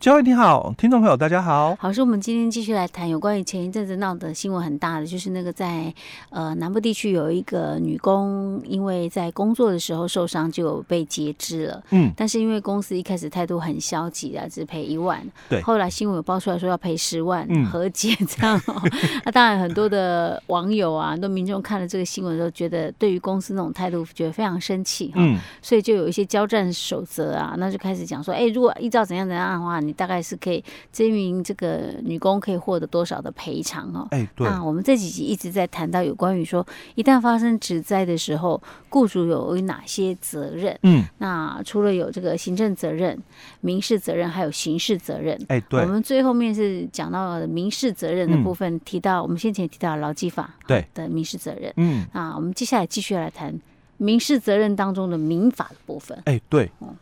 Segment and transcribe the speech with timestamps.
[0.00, 1.76] 各位你好，听众朋友大家好。
[1.78, 5.92] 好，是我们今天继续来谈有关于前一阵子闹的新闻很大的，就是那个在
[6.30, 11.82] 呃南部地区有一个女工，因为在工作的时候受伤就被截肢了。
[11.90, 15.20] 嗯，但是因为公司一开始态度很消极啊，只赔一万。
[15.48, 15.60] 对。
[15.62, 18.80] 后来新闻有爆出来说要赔十万，嗯、和解这样、哦。
[19.26, 25.24] 那当然很多的网友啊，很多民众看了这个新闻都觉得对于公司那种态度觉得非常生气哈、哦。
[25.26, 25.38] 嗯。
[25.60, 29.82] 所以就有一些交战守则啊，那就开始讲说，哎，如果依照怎样怎样的话。
[29.88, 34.06] 你大概是可以这名这个女工可以获得多少的赔偿哦？
[34.10, 34.46] 哎，对。
[34.46, 36.64] 那我们这几集一直在谈到有关于说，
[36.94, 40.78] 一旦发生职灾的时候，雇主有哪些责任？
[40.82, 43.18] 嗯，那除了有这个行政责任、
[43.62, 45.38] 民事责任，还有刑事责任。
[45.48, 45.80] 哎，对。
[45.80, 51.72] 我们最后面是讲到民事责任的部分，提到、嗯、我们先前提到劳基法对的民事责任。
[51.76, 53.58] 嗯，啊我们接下来继续来谈
[53.96, 56.20] 民事责任当中的民法的部分。
[56.26, 56.70] 哎，对。
[56.80, 56.94] 嗯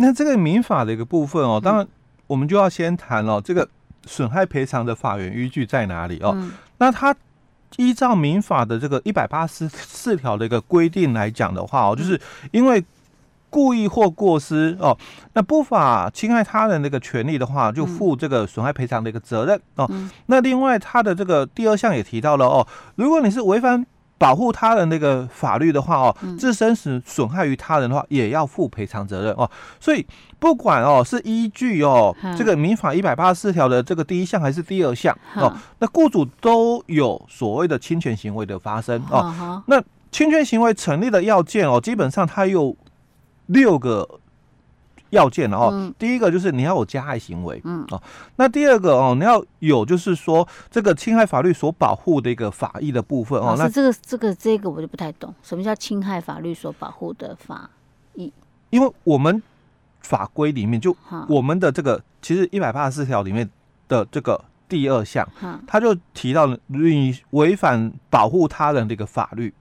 [0.00, 1.86] 那这个民法的一个部分哦，当然
[2.26, 3.68] 我们就要先谈哦，这个
[4.06, 6.32] 损害赔偿的法源依据在哪里哦？
[6.34, 7.14] 嗯、那它
[7.76, 12.84] 依照民法的这个一百八十四条的一个规定来讲的话哦，就是因为
[13.50, 14.96] 故意或过失哦，
[15.34, 19.90] 那不法侵害他人的一个权利的话，就负这个损害赔偿的一个责任哦。
[20.26, 23.86] 那另外它的这个第二项也提到了哦，如果你是违反。
[24.20, 29.50] 保护他人那个法律的话哦，自身是损害于他人的话，也要负赔偿责任哦。
[29.80, 30.06] 所以
[30.38, 39.62] 不管哦是依据哦这个民法一百八十四条的这个第一项还是第二项哦，那雇主都有所谓的侵权行为的发生哦。
[39.66, 42.76] 那侵权行为成立的要件哦，基本上它有
[43.46, 44.20] 六个。
[45.10, 48.00] 要件哦，嗯、第一个就是你要有加害行为，嗯哦，
[48.36, 53.54] 那第二个哦，你要有就是说这个侵害法律所保护的一个法益的部分哦。
[53.58, 57.68] 那这个这个这个我就不太懂，什么叫侵害法律所保护的法
[58.14, 58.32] 益？
[58.70, 59.42] 因为我们
[60.00, 60.96] 法规里面就
[61.28, 63.48] 我们的这个其实一百八十四条里面
[63.88, 65.28] 的这个第二项，
[65.66, 69.52] 他就提到了你违反保护他人的一个法律。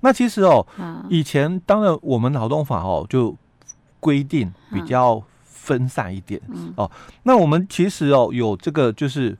[0.00, 0.64] 那其实哦，
[1.08, 3.36] 以前当然我们劳动法哦就。
[4.02, 6.90] 规定比较分散一点、嗯、哦，
[7.22, 9.38] 那我们其实哦有这个就是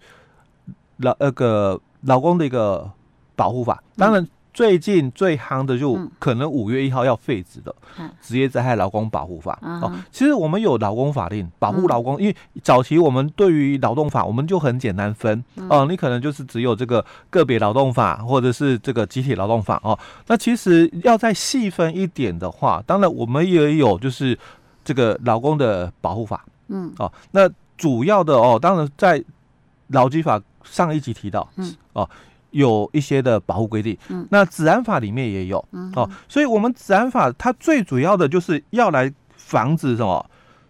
[0.99, 2.89] 劳那个劳工的一个
[3.35, 7.75] 保护法，当然最近最夯的就可能五月一号要废止的
[8.21, 9.93] 职业灾害劳工保护法、嗯、哦。
[10.11, 15.43] 其实我们有劳工法令保护劳工，嗯、因为早期我们对于劳动法我们就很简单分。
[15.69, 19.99] 哦，你可能就是只有这个个别劳动法或者是这个集体劳动法哦。
[20.27, 24.39] 那其实要再细分一点的话，当然我们也有就是。
[24.85, 27.49] 这个劳工的保护法，嗯，哦，那
[27.79, 29.23] 主要的哦，当然在
[29.87, 32.11] 劳基法上一集提到，嗯，哦，
[32.53, 40.25] 有一些的保护规定，嗯，那治安法里面也有，嗯，哦，所以我们治安法它最主要的就是要来防止什么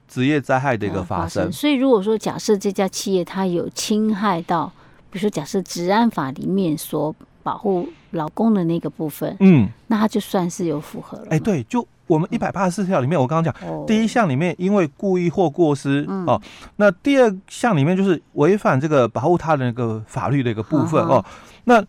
[0.09, 1.53] 职业灾害的一个发生。
[1.53, 4.73] 所以如果说假设这家企业它有侵害到，
[5.11, 11.27] 比如说假设治安法里面所保护劳工的那个部分，嗯，那它就算是有符合了。
[11.31, 11.87] 哎，对，就。
[12.07, 16.41] 我们一百八十四条里面，我刚刚讲第一项里面，因为故意或过失哦，
[16.77, 21.25] 那第二项里面就是违反这个保护他人一个法律的一个部分哦。
[21.65, 21.83] 那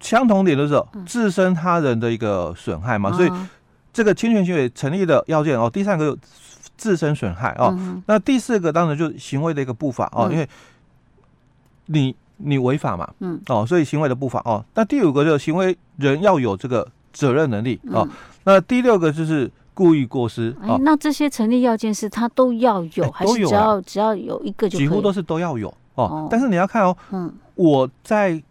[0.00, 3.30] 相同点就是自身他人的一个损害嘛，所以
[3.92, 6.16] 这个侵权行为成立的要件哦，第三个
[6.76, 10.48] 自身损害哦，那第四个当然就是行为的一个不法哦，因为
[11.86, 13.40] 你你违法嘛，嗯。
[13.48, 14.64] 哦，所以行为的不法哦。
[14.74, 18.06] 那第五个就是行为人要有这个责任能力哦。
[18.44, 24.78] 那第六个就是故意过失，哎，那这些成立要件是他都要有，还是只要只要有一个就？
[24.78, 26.28] 几乎都是都要有哦。
[26.30, 28.42] 但是你要看哦，嗯，我在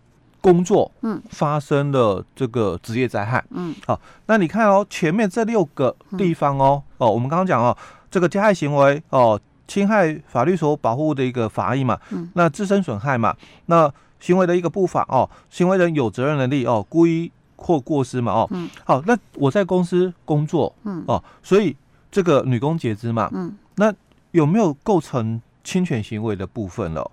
[0.42, 7.78] 工作，嗯，发生了这个职业灾害，嗯，好，那你看哦，前面这六个地方哦，哦，我们刚刚讲哦，
[8.10, 13.36] 这个加害行为哦，侵害法律所保护的一个法益嘛，嗯，那自身损害嘛，
[13.68, 17.32] 那行为的一个不法哦，行为人有责任能力哦，故意。
[17.56, 21.76] 或过失嘛，哦，嗯，好，那我在公司工作，嗯，哦，所以
[22.12, 23.94] 这个女工截肢嘛，嗯，那
[24.32, 27.12] 有没有构成侵权行为的部分了？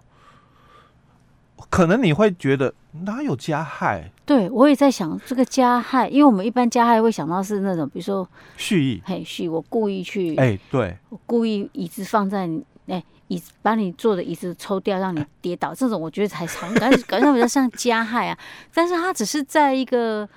[1.69, 4.10] 可能你会觉得哪有加害？
[4.26, 8.26] 对，我也在想这个加害，因为我们一般加害会想到是那种，比如说
[8.56, 18.38] 蓄意，嘿，蓄意，我故意去，哎，对，我故意椅子放在你，哎，椅子把你坐的椅子抽掉，让你跌倒，这种我觉得才常，感觉感觉比较像加害啊，
[18.74, 20.28] 但是他只是在一个。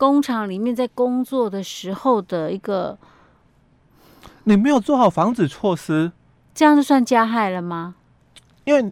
[0.00, 2.96] 工厂里面在工作的时候的一个，
[4.44, 6.10] 你没有做好防止措施，
[6.54, 7.96] 这样就算加害了吗？
[8.64, 8.90] 因为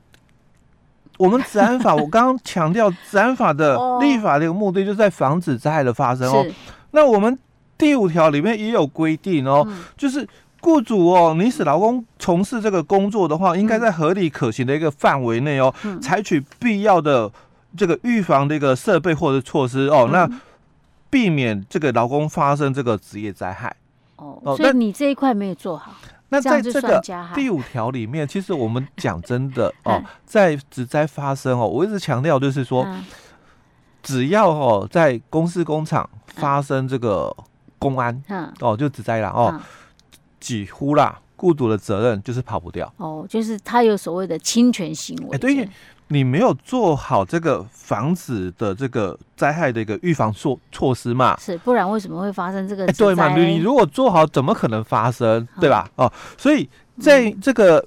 [1.16, 6.44] 我们治安法，我刚刚强调治安法的立法的一个目的，就是在防止灾害的发生哦。
[6.90, 7.38] 那我们
[7.78, 10.28] 第五条里面也有规定哦，嗯、就是
[10.60, 17.30] 雇主哦，你使劳工从事这个工作的话，应该在合理可行的一个范围内哦，嗯、采取必要的
[17.76, 20.40] 这个预防的一个设备或者措施哦，嗯、那
[21.10, 23.74] 避免这个劳工发生这个职业灾害。
[24.16, 25.92] 哦，所以你这一块没有做好。
[26.30, 27.00] 那在这个
[27.34, 32.86] 第五条里面，其实我们讲真的 哦，在职灾发生哦，我一直强调就是说，
[34.02, 37.34] 只要哦在公司工厂发生这个
[37.78, 38.22] 公安，
[38.60, 39.58] 哦就职灾了哦，
[40.40, 42.92] 几乎啦，雇主的责任就是跑不掉。
[42.96, 45.36] 哦，就是他有所谓的侵权行为。
[45.36, 45.68] 哎，对。
[46.10, 51.36] 你没有做好这个防止的这个灾害的一个预防措措施嘛？
[51.38, 52.86] 是，不然为什么会发生这个？
[52.94, 53.36] 对嘛？
[53.36, 55.46] 你如果做好，怎么可能发生？
[55.60, 55.86] 对吧？
[55.96, 56.66] 哦，所以
[56.98, 57.86] 在这个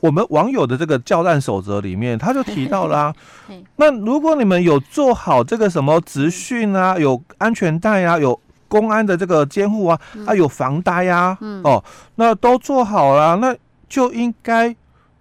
[0.00, 3.14] 我们网友的这个教战守则里面，他就提到了啊。
[3.76, 8.38] 那如果你们有做好这个什么职训啊，有安全带啊，有
[8.70, 11.84] 公安的这个监护啊，啊有房贷呀，哦，
[12.14, 13.54] 那都做好了，那
[13.86, 14.74] 就应该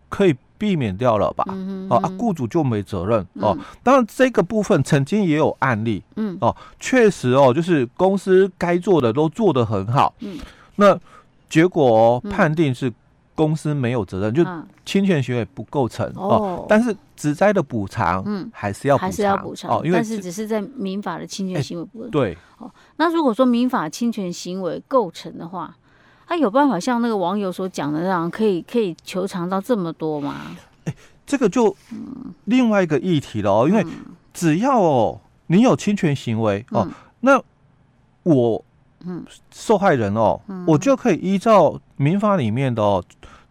[0.07, 0.33] 可以。
[0.59, 1.45] 避免掉了吧？
[1.47, 3.57] 嗯、哼哦啊，雇主就没责任、嗯、哦。
[3.81, 10.37] 当然，这个部分曾经也有案例，嗯哦，确实哦，就是公司该做的都做得很好，嗯，
[10.75, 10.99] 那
[11.49, 12.91] 结果、判定是
[13.35, 14.43] 公司没有责任，嗯、就
[14.89, 16.65] 侵权行为不构成、嗯、哦。
[16.67, 19.81] 但是职灾的补偿，嗯，还是要还是要补偿哦。
[19.85, 22.71] 因为但是只是在民法的侵权行为不、欸、对哦。
[22.95, 25.75] 那如果说民法侵权行为构成的话，
[26.27, 30.57] 他有办法像那个网友所讲的那样，可以可以求偿到这么多吗？
[30.85, 30.93] 哎，
[31.27, 31.75] 这个就
[32.45, 33.85] 另外一个议题了哦，因为
[34.33, 36.87] 只要哦你有侵权行为哦，
[37.19, 37.39] 那
[38.23, 38.65] 我
[39.05, 43.03] 嗯受害人哦，我就可以依照民法里面的哦，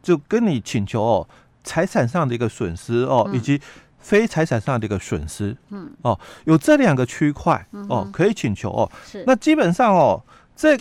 [0.02, 1.28] 就跟你请求哦
[1.64, 3.60] 财产上的一个损失哦，以及
[3.98, 5.90] 非财产上的一个损失，嗯。
[6.02, 9.24] 哦，有这两个区块哦可以请求哦，是。
[9.26, 10.22] 那基本上哦
[10.54, 10.78] 这。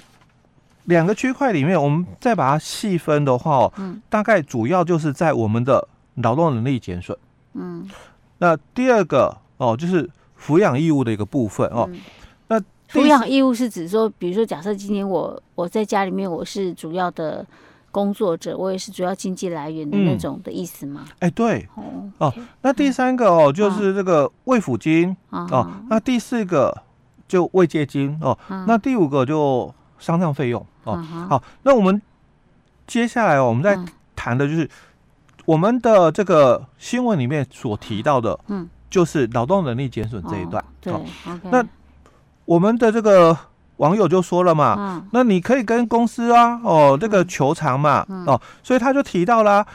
[0.88, 5.86] 两个区块里面，我们再把它细分的话哦，嗯，大概主要就是在我们的
[6.16, 7.18] 劳动能力减损，
[7.56, 7.86] 嗯，
[8.38, 10.10] 那第二个哦，就是
[10.42, 12.00] 抚养义务的一个部分哦，嗯、
[12.48, 12.58] 那
[12.90, 17.46] 抚养义务是指说，比如说，假设今年我我在家里面我是主要的
[17.98, 21.06] 工作者，我也是主要经济来源的那种的意思吗？
[21.18, 21.84] 哎、嗯，欸、对，哦，
[22.20, 26.84] 哦，那第三个哦，就是这个慰抚金、啊、哦，那第四个
[27.28, 30.64] 就慰藉金哦，啊、那第五个就丧葬费用。
[30.84, 30.96] 哦，
[31.28, 32.00] 好，那我们
[32.86, 33.76] 接下来哦，我们在
[34.16, 34.70] 谈的就是
[35.46, 40.64] 我们的这个新闻里面所提到的，嗯，就是劳动能力减损这一段。
[40.80, 40.94] 对，
[41.50, 41.66] 那
[42.46, 43.36] 我们的这个
[43.78, 49.66] 网友就说了嘛，那你可以跟公司啊，哦，这个求偿嘛，哦，所以他就提到了，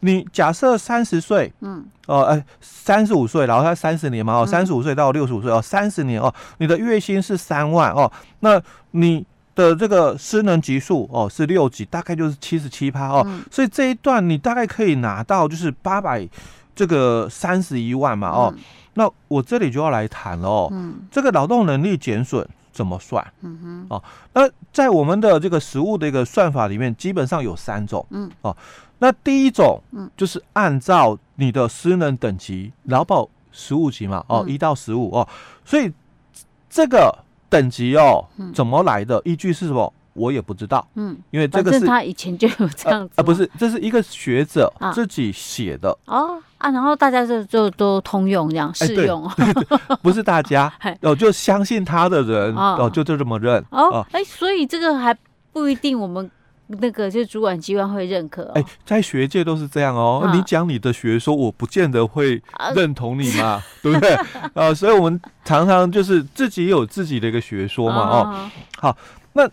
[0.00, 8.10] 你假设三十岁，嗯，哦，哎，三十五岁，然后他三十年嘛，哦，三十五岁到六十五岁哦，三十年哦，你的月薪是三万哦，
[8.40, 8.60] 那
[8.92, 9.26] 你。
[9.54, 16.26] 的这个失能级数哦是六级，大概就是七十七趴哦，嗯、所以这一段你大概可以拿到就是八百
[16.74, 18.62] 这个三十一万嘛哦，嗯、
[18.94, 23.24] 那我这里就要来谈了哦，嗯、这个劳动能力减损怎么算？
[23.42, 24.02] 嗯哼，哦，
[24.32, 28.56] 那在我们的这个实物的一个算法里面，基本上有三种，嗯，哦，
[28.98, 35.28] 那第一种嗯就是按照你的失能等级劳保实务级嘛，哦，一、嗯、到十五哦，
[35.64, 35.92] 所以
[36.70, 37.16] 这个。
[37.52, 38.24] 等级哦，
[38.54, 39.20] 怎么来的？
[39.26, 39.92] 依据是什么？
[40.14, 40.86] 我也不知道。
[40.94, 49.28] 嗯，因为这个是他以前就有这样子啊，不是，这是一个学者自己写的哦啊，然后大家就就都通用这样适用，
[50.02, 54.06] 不是大家 哦，就相信他的人哦，就就这么认哦。
[54.12, 55.16] 哎，所以这个还
[55.52, 56.30] 不一定我们。
[56.80, 60.30] 那个就是主管机关会认可，哎，在学界都是这样哦。
[60.32, 62.42] 你讲你的学说，我不见得会
[62.74, 64.14] 认同你嘛， 对不对？
[64.54, 68.50] 啊，所以我们常常就是自己有自己的一个学说嘛，哦。
[68.78, 68.96] 好，
[69.34, 69.46] 那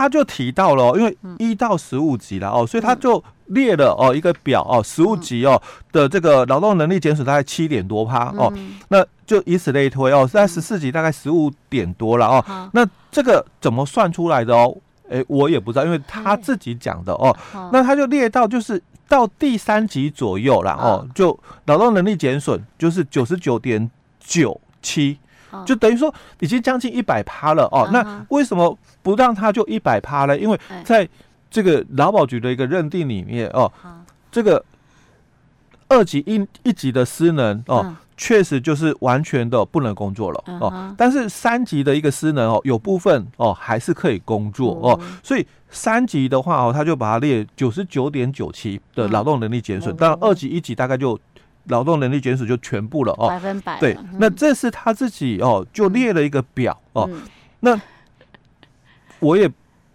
[0.00, 5.60] 他就提到了，因为一到十五级了哦，所以他就列了哦一个表哦，十五级哦
[5.92, 8.50] 的这个劳动能力减损大概七点多趴哦，
[8.88, 12.70] 那就以此类推哦，在十四级大概十五点多了哦。
[12.72, 14.74] 那这个怎么算出来的哦？
[15.10, 17.36] 哎、欸，我也不知道，因为他自己讲的哦。
[17.70, 25.18] 那他就列到就是到第三级左右了哦，就劳动能力减损就是九十九点九七，
[25.66, 27.88] 就等于说已经将近一百趴了哦。
[27.92, 30.38] 那为什么不让他就一百趴呢？
[30.38, 31.08] 因为在
[31.50, 33.70] 这个劳保局的一个认定里面哦，
[34.30, 34.64] 这个
[35.88, 37.96] 二级一一级的失能哦。
[38.22, 51.18] 确实就是完全的不能工作了哦，但是三级的一个失能哦，有部分哦还是可以工作哦，所以三级的话哦，他就把它列九十九点九七的劳动能力减损，当然二级一级大概就
[51.64, 53.78] 劳动能力减损就全部了哦，百分百。
[53.78, 57.08] 对，那这是他自己哦就列了一个表哦，
[57.60, 57.80] 那
[59.18, 59.48] 我也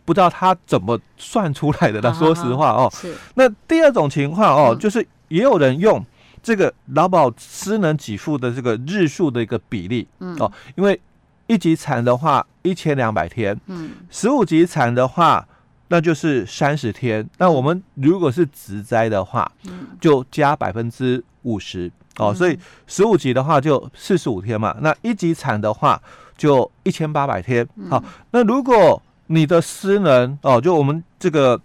[0.06, 2.00] 不知道他怎么算出来的。
[2.02, 3.16] 那说实话哦，是。
[3.34, 6.06] 那第二种情况哦，就是也有人用
[6.44, 11.00] 这个劳保失能给付的这个日数的一个比例，嗯哦，因为
[11.48, 15.48] 一级产的话一千两百天，嗯，十五级产的话
[15.88, 17.28] 那就是三十天。
[17.38, 21.92] 那我们如果是植栽的话，嗯，就加百分之五十。
[22.18, 26.02] 哦，所以十五级的话就四十五天嘛，那一级产的话
[26.38, 27.68] 就一千八百天。
[27.90, 28.02] 好，
[28.32, 31.60] 那如果你的失能哦，就我们这个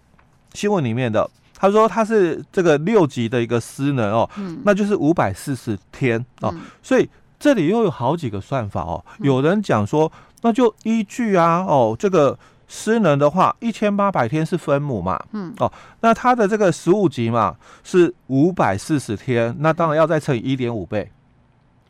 [0.53, 4.29] 新闻里面的，他说他是这个六级的一个失能哦，
[4.65, 6.53] 那就是五百四十天哦。
[6.83, 7.09] 所以
[7.39, 10.11] 这里又有好几个算法哦，有人讲说
[10.43, 12.37] 那就依据啊哦这个。
[12.73, 15.21] 失能的话，一千八百天是分母嘛？
[15.33, 15.71] 嗯，哦，
[16.03, 21.11] 那它的这个十五级嘛是五百四十天，那当然要再乘以一点五倍，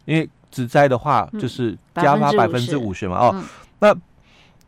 [0.06, 3.18] 因为职灾的话就是加发百分之五十嘛。
[3.18, 3.44] 哦，嗯、
[3.80, 3.94] 那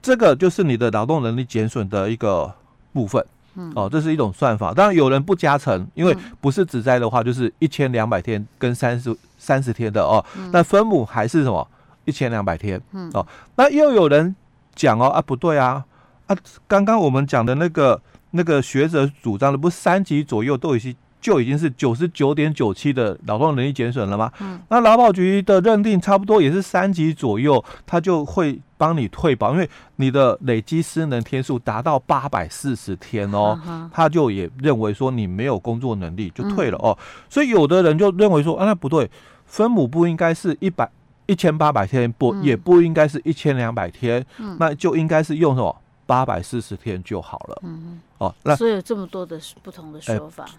[0.02, 2.54] 这个就是你的劳动能力减损的一个
[2.92, 3.24] 部分。
[3.54, 4.74] 嗯，哦，这是一种算法。
[4.74, 10.22] 当然有人不加成，因为不是职灾的话，就是一千两百天跟三十三十天的哦。
[10.52, 11.66] 那分母还是什么？
[12.04, 12.78] 一千两百天。
[12.92, 13.26] 嗯，哦，
[13.56, 14.36] 那又有人
[14.74, 15.82] 讲哦，啊，不对啊。
[16.32, 24.32] 啊，刚刚我们讲的那个那个学者主张的，不是三级左右都已经就已经是九十九点九七的劳动能力减损了吗？
[24.40, 33.56] 嗯，那劳保局的认定差不多也是三级左右，他就会帮你退保，因为你的累积失能天数达到八百四十天哦，
[33.92, 36.98] 他就也认为说你没有工作能力就退了哦。
[37.28, 39.08] 所以有的人就认为说啊，那不对，
[39.46, 40.90] 分母不应该是一百
[41.26, 44.26] 一千八百天，不也不应该是一千两百天，
[44.58, 45.76] 那就应该是用什么？
[46.06, 47.62] 八百四十天就好了。
[47.62, 50.44] 嗯，哦，那所以有这么多的不同的说法。
[50.44, 50.52] 欸、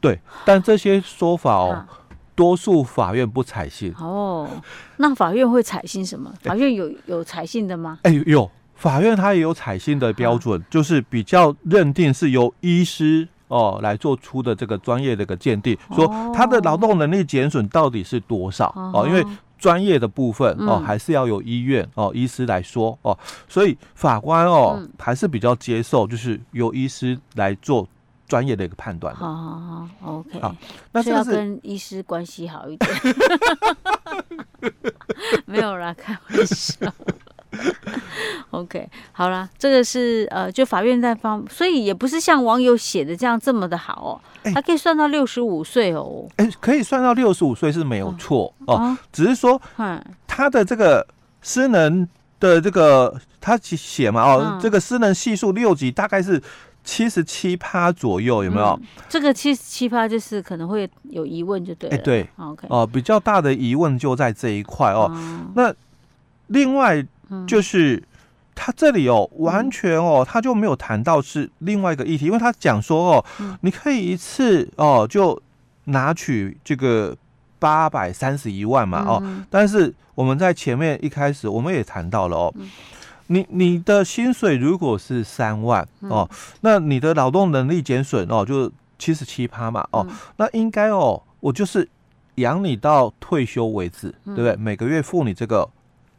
[0.00, 1.88] 对，但这些说法哦，啊、
[2.34, 3.94] 多数法院不采信。
[3.98, 4.48] 哦，
[4.96, 6.32] 那法院会采信什么？
[6.42, 7.98] 法院有有采信的吗？
[8.02, 19.24] 哎、欸，有，法院它也有采信的标准，啊、就是比较认定是由医师哦来做出的这个专业的一个鉴定，哦、说他的劳动能力减损到底是多少哦，哦，因为。
[19.60, 27.86] 专业的部分哦，还是要由医院哦医师来说哦，所以法官哦还是比较接受，就是由医师来做
[28.26, 29.14] 专业的一个判断。
[29.14, 30.40] 好好好，OK。
[30.40, 30.56] 好，
[30.92, 32.90] 那是要跟医师关系好一点。
[35.44, 36.90] 没有啦，开玩笑。
[38.50, 49.60] OK，好啦，这个是呃，就法院在方，所以也不是像网友写的这样这么的好哦，还、欸、可以算到六十五岁哦，哎、欸，可以算到六十五岁是没有错哦，哦只是说，
[50.26, 51.06] 他的这个
[51.42, 52.06] 失能
[52.38, 56.40] 的这个他写嘛哦，嗯、这个失能系数六级大概是
[56.84, 58.78] 七十七趴左右，有没有？
[58.80, 65.74] 嗯、这个七十七趴就是可能会有疑问，就对了，哎、欸，对，OK，哦、呃，比较大的疑问就在这一块哦，嗯、那
[66.48, 67.04] 另外。
[67.46, 68.02] 就是
[68.54, 73.24] 他这里哦，完全哦，他就没有谈到是另外一个议题，因为他讲说哦，
[73.62, 75.40] 你可以一次哦就
[75.84, 77.16] 拿取这个
[77.58, 82.54] 八百三十一万嘛哦，但是我们在前面一开始我们也谈到了哦，
[83.28, 86.28] 你你的薪水如果是三万哦，
[86.60, 90.06] 那你的劳动能力减损哦就七十七趴嘛哦，
[90.36, 91.88] 那应该哦我就是
[92.34, 94.56] 养你到退休为止，对不对？
[94.56, 95.66] 每个月付你这个。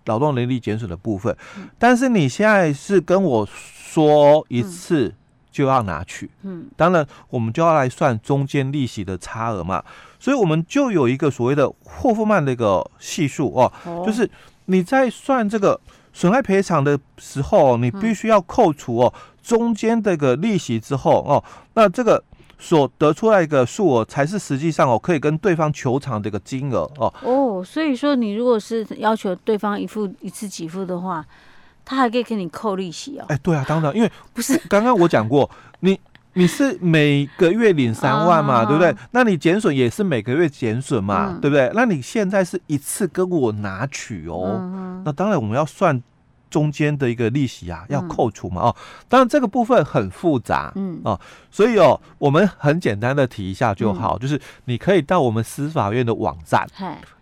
[0.06, 1.36] 劳动能力减损的部分，
[1.78, 5.14] 但是你现在是跟我说一次
[5.52, 9.84] 就要拿去，嗯，当然我们就要来算中间利息的差额嘛，
[10.20, 13.72] 所以我们就有一个所谓的霍夫曼的一个系数哦，
[14.06, 14.30] 就是
[14.66, 15.80] 你在算这个
[16.14, 21.44] 损害赔偿的时候，你必须要扣除哦中间这个利息之后哦，
[21.74, 22.24] 那这个。
[22.64, 27.12] 所得出来一个数额才是实际上哦，可以跟对方求偿的一个金额哦。
[27.24, 31.26] 哦，所以说你如果是要求对方一付一次给付的话，
[31.84, 33.26] 他还可以给你扣利息哦。
[33.30, 35.50] 哎，对啊，当然，因为 不是刚刚我讲过，
[35.80, 36.00] 你
[36.34, 38.96] 你是每个月领三万嘛，对不对？
[39.10, 41.72] 那你减损也是每个月减损嘛，对不对？
[41.74, 46.00] 那你现在是一次跟我拿取哦，那当然我们要算。
[46.52, 48.62] 中间的一个利息啊，要扣除嘛？
[48.62, 48.76] 哦，
[49.10, 51.02] 当然这个部分很复杂，嗯。
[51.04, 56.68] 哦，所以哦，我们很简单的提一下就好，就是你可以到我们司法院的网站，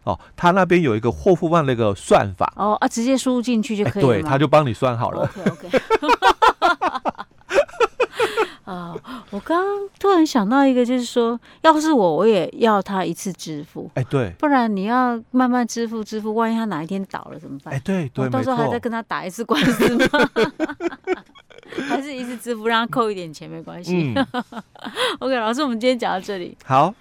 [0.04, 5.22] 哦，他那边有一个霍夫曼那个算法，哦啊，直接输入进去就可以了，对，他就帮你算好了。
[5.22, 5.82] OK OK。
[8.70, 8.96] 啊，
[9.32, 13.90] 我刚刚突然想到一个，就是说，要是我，我也要他一次支付。
[13.96, 17.74] 哎，对，不然你要慢慢支付支付，万一他哪一天倒了怎么办？
[17.74, 20.30] 哎，对对，我到时候还在跟他打一次官司吗？
[21.88, 24.14] 还是一次支付，让他扣一点钱没关系。
[24.16, 24.28] 嗯、
[25.20, 26.56] OK，老师，我们今天讲到这里。
[26.64, 26.94] 好。